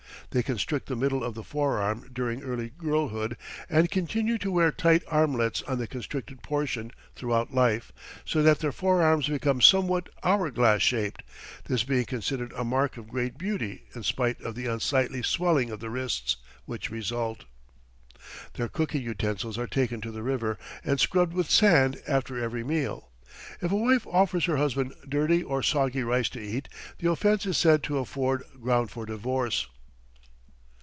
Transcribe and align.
They 0.31 0.43
constrict 0.43 0.85
the 0.87 0.95
middle 0.95 1.25
of 1.25 1.35
the 1.35 1.43
forearm 1.43 2.09
during 2.13 2.41
early 2.41 2.69
girlhood 2.69 3.35
and 3.69 3.91
continue 3.91 4.37
to 4.37 4.49
wear 4.49 4.71
tight 4.71 5.03
armlets 5.09 5.61
on 5.63 5.77
the 5.77 5.87
constricted 5.87 6.41
portion 6.41 6.93
throughout 7.17 7.53
life, 7.53 7.91
so 8.23 8.41
that 8.41 8.59
their 8.59 8.71
forearms 8.71 9.27
become 9.27 9.59
somewhat 9.59 10.07
hourglass 10.23 10.81
shaped, 10.83 11.21
this 11.65 11.83
being 11.83 12.05
considered 12.05 12.53
a 12.53 12.63
mark 12.63 12.95
of 12.95 13.09
great 13.09 13.37
beauty 13.37 13.83
in 13.93 14.03
spite 14.03 14.39
of 14.39 14.55
the 14.55 14.67
unsightly 14.67 15.21
swelling 15.21 15.69
of 15.69 15.81
the 15.81 15.89
wrists 15.89 16.37
which 16.63 16.89
results.... 16.89 17.43
"Their 18.53 18.69
cooking 18.69 19.01
utensils 19.01 19.57
are 19.57 19.67
taken 19.67 19.99
to 19.99 20.11
the 20.11 20.23
river 20.23 20.57
and 20.81 20.97
scrubbed 20.97 21.33
with 21.33 21.49
sand 21.49 22.01
after 22.07 22.41
every 22.41 22.63
meal. 22.63 23.09
If 23.61 23.73
a 23.73 23.75
wife 23.75 24.07
offers 24.07 24.45
her 24.45 24.55
husband 24.55 24.93
dirty 25.09 25.43
or 25.43 25.61
soggy 25.61 26.03
rice 26.03 26.29
to 26.29 26.41
eat, 26.41 26.69
the 26.99 27.11
offense 27.11 27.45
is 27.45 27.57
said 27.57 27.83
to 27.83 27.97
afford 27.97 28.45
ground 28.61 28.91
for 28.91 29.05
divorce.... 29.05 29.67